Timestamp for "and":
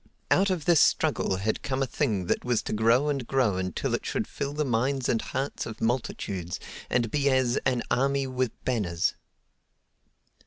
3.07-3.27, 5.07-5.21, 6.89-7.11